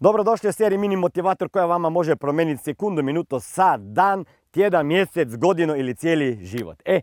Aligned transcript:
Dobrodošli 0.00 0.48
u 0.48 0.52
seriji 0.52 0.78
Mini 0.78 0.96
Motivator 0.96 1.48
koja 1.48 1.64
vama 1.64 1.88
može 1.88 2.16
promijeniti 2.16 2.62
sekundu, 2.62 3.02
minuto, 3.02 3.40
sat, 3.40 3.80
dan, 3.80 4.24
tjedan, 4.50 4.86
mjesec, 4.86 5.36
godinu 5.36 5.76
ili 5.76 5.94
cijeli 5.94 6.38
život. 6.44 6.82
E, 6.84 7.00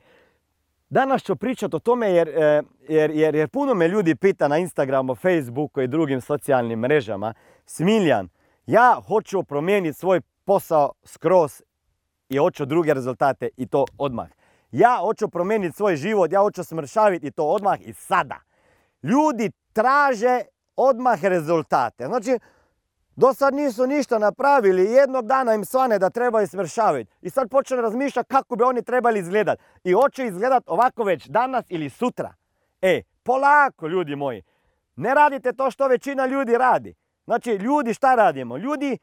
danas 0.90 1.24
ću 1.24 1.36
pričati 1.36 1.76
o 1.76 1.80
tome 1.80 2.12
jer, 2.12 2.30
e, 2.30 2.64
jer, 2.90 3.12
jer, 3.12 3.36
jer 3.36 3.50
puno 3.50 3.74
me 3.74 3.88
ljudi 3.88 4.16
pita 4.16 4.48
na 4.48 4.58
Instagramu, 4.58 5.16
Facebooku 5.16 5.82
i 5.82 5.88
drugim 5.88 6.22
socijalnim 6.22 6.80
mrežama 6.80 7.34
Smiljan, 7.66 8.30
ja 8.66 9.02
hoću 9.08 9.44
promijeniti 9.44 10.00
svoj 10.00 10.22
posao 10.46 10.92
skroz 11.04 11.62
i 12.30 12.38
hoću 12.38 12.66
druge 12.66 12.94
rezultate 12.94 13.50
i 13.58 13.68
to 13.68 13.86
odmah. 13.98 14.28
Ja 14.72 14.98
hoću 15.02 15.30
promijeniti 15.30 15.78
svoj 15.78 15.96
život, 15.96 16.32
ja 16.32 16.40
hoću 16.40 16.64
smršaviti 16.64 17.28
i 17.28 17.32
to 17.32 17.46
odmah 17.46 17.80
i 17.82 17.94
sada. 17.94 18.40
Ljudi 19.04 19.52
traže 19.74 20.42
odmah 20.76 21.24
rezultate. 21.24 22.06
Znači, 22.06 22.40
do 23.18 23.34
sad 23.34 23.54
nisu 23.54 23.88
ništa 23.88 24.20
napravili 24.20 24.84
i 24.84 24.92
jednog 24.92 25.26
dana 25.26 25.54
im 25.54 25.66
svane 25.66 26.00
da 26.00 26.10
trebaju 26.10 26.48
smršaviti. 26.48 27.12
I 27.22 27.30
sad 27.30 27.50
počne 27.50 27.82
razmišljati 27.82 28.30
kako 28.30 28.56
bi 28.56 28.64
oni 28.64 28.82
trebali 28.82 29.20
izgledati. 29.20 29.64
I 29.84 29.94
hoće 29.94 30.26
izgledat 30.26 30.64
ovako 30.68 31.04
već 31.04 31.28
danas 31.28 31.66
ili 31.70 31.90
sutra. 31.90 32.34
E, 32.82 33.02
polako 33.24 33.88
ljudi 33.88 34.16
moji. 34.16 34.44
Ne 34.96 35.14
radite 35.14 35.54
to 35.54 35.72
što 35.72 35.88
većina 35.88 36.26
ljudi 36.26 36.58
radi. 36.58 36.96
Znači, 37.26 37.52
ljudi 37.52 37.94
šta 37.94 38.16
radimo? 38.16 38.58
Ljudi 38.58 38.98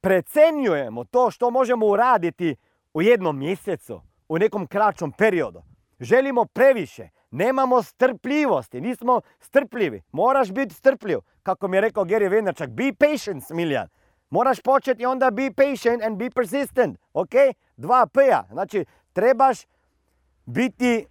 precenjujemo 0.00 1.04
to 1.04 1.30
što 1.30 1.50
možemo 1.50 1.86
uraditi 1.86 2.56
u 2.94 3.02
jednom 3.02 3.38
mjesecu, 3.38 4.02
u 4.28 4.38
nekom 4.38 4.66
kraćom 4.66 5.12
periodu. 5.12 5.62
Želimo 6.00 6.44
previše, 6.44 7.08
nemamo 7.30 7.82
strpljivosti, 7.82 8.80
nismo 8.80 9.20
strpljivi. 9.40 10.02
Moraš 10.12 10.50
biti 10.50 10.74
strpljiv. 10.74 11.18
Kako 11.42 11.68
mi 11.68 11.76
je 11.76 11.80
rekao 11.80 12.04
Gary 12.04 12.30
Vaynerchuk, 12.30 12.68
be 12.68 12.92
patient, 12.92 13.46
Smiljan. 13.46 13.88
Moraš 14.30 14.60
početi 14.60 15.06
onda 15.06 15.30
be 15.30 15.50
patient 15.56 16.02
and 16.02 16.16
be 16.16 16.30
persistent. 16.30 16.98
Ok? 17.12 17.30
Dva 17.76 18.06
P-a. 18.06 18.44
Znači, 18.52 18.84
trebaš 19.12 19.58
biti 20.46 21.06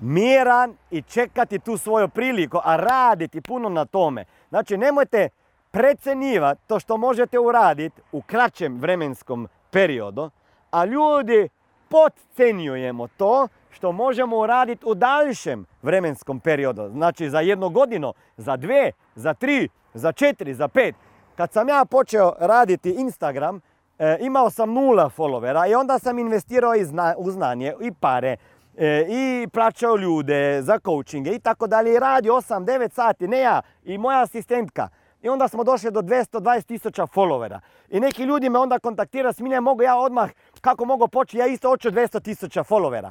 miran 0.00 0.76
i 0.90 1.02
čekati 1.02 1.58
tu 1.58 1.78
svoju 1.78 2.08
priliku, 2.08 2.58
a 2.64 2.76
raditi 2.76 3.40
puno 3.40 3.68
na 3.68 3.84
tome. 3.84 4.24
Znači, 4.48 4.76
nemojte 4.76 5.28
precenjivati 5.70 6.60
to 6.66 6.80
što 6.80 6.96
možete 6.96 7.38
uraditi 7.38 8.00
u 8.12 8.22
kraćem 8.22 8.80
vremenskom 8.80 9.48
periodu, 9.70 10.30
a 10.70 10.84
ljudi 10.84 11.48
podcenjujemo 11.88 13.08
to 13.08 13.48
što 13.74 13.92
možemo 13.92 14.38
uraditi 14.38 14.86
u 14.86 14.94
daljšem 14.94 15.66
vremenskom 15.82 16.40
periodu. 16.40 16.88
Znači 16.88 17.30
za 17.30 17.40
jednu 17.40 17.68
godinu, 17.68 18.14
za 18.36 18.56
dve, 18.56 18.92
za 19.14 19.34
tri, 19.34 19.68
za 19.94 20.12
četiri, 20.12 20.54
za 20.54 20.68
pet. 20.68 20.94
Kad 21.36 21.52
sam 21.52 21.68
ja 21.68 21.84
počeo 21.84 22.32
raditi 22.38 22.90
Instagram, 22.90 23.60
e, 23.98 24.18
imao 24.20 24.50
sam 24.50 24.72
nula 24.72 25.10
followera 25.16 25.70
i 25.70 25.74
onda 25.74 25.98
sam 25.98 26.18
investirao 26.18 26.76
i 26.76 26.86
u 27.16 27.30
znanje 27.30 27.74
i 27.80 27.92
pare 27.92 28.36
e, 28.76 29.06
i 29.08 29.48
plaćao 29.52 29.96
ljude 29.96 30.62
za 30.62 30.78
coachinge 30.84 31.30
i 31.30 31.38
tako 31.38 31.66
dalje 31.66 31.94
i 31.94 31.98
radi 31.98 32.28
8-9 32.28 32.92
sati, 32.92 33.28
ne 33.28 33.38
ja 33.38 33.62
i 33.84 33.98
moja 33.98 34.22
asistentka. 34.22 34.88
I 35.22 35.28
onda 35.28 35.48
smo 35.48 35.64
došli 35.64 35.90
do 35.90 36.02
220 36.02 36.66
tisuća 36.66 37.06
followera. 37.06 37.60
I 37.88 38.00
neki 38.00 38.22
ljudi 38.22 38.48
me 38.48 38.58
onda 38.58 38.78
kontaktiraju, 38.78 39.32
smilja, 39.32 39.60
mogu 39.60 39.82
ja 39.82 39.96
odmah, 39.96 40.30
kako 40.60 40.84
mogu 40.84 41.08
početi, 41.08 41.38
ja 41.38 41.46
isto 41.46 41.68
hoću 41.68 41.90
200 41.90 42.22
tisuća 42.22 42.64
followera. 42.64 43.10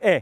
E, 0.00 0.20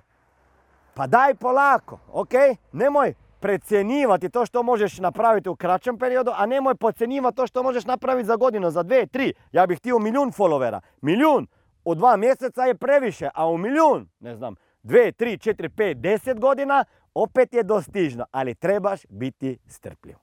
pa 0.94 1.06
daj 1.06 1.34
polako, 1.34 1.98
ok? 2.12 2.33
Nemoj 2.72 3.14
precjenjivati 3.41 4.28
to 4.28 4.47
što 4.47 4.62
možeš 4.62 4.98
napraviti 4.98 5.48
u 5.48 5.56
kraćem 5.56 5.98
periodu, 5.98 6.30
a 6.34 6.47
nemoj 6.47 6.75
podcjenjivati 6.75 7.36
to 7.36 7.47
što 7.47 7.62
možeš 7.62 7.84
napraviti 7.84 8.27
za 8.27 8.36
godinu, 8.36 8.70
za 8.70 8.83
dve, 8.83 9.06
tri. 9.06 9.33
Ja 9.52 9.67
bih 9.67 9.78
htio 9.78 9.98
milijun 9.98 10.33
followera. 10.33 10.80
Milijun 11.00 11.47
u 11.84 11.95
dva 11.95 12.17
mjeseca 12.17 12.64
je 12.64 12.75
previše, 12.75 13.28
a 13.34 13.48
u 13.48 13.58
milijun, 13.58 14.08
ne 14.20 14.36
znam, 14.36 14.55
dve, 14.83 15.12
tri, 15.12 15.39
četiri, 15.39 15.68
pet, 15.68 16.01
deset 16.01 16.40
godina 16.40 16.84
opet 17.14 17.55
je 17.55 17.63
dostižno, 17.63 18.27
ali 18.30 18.55
trebaš 18.55 19.01
biti 19.08 19.58
strpljiv. 19.67 20.17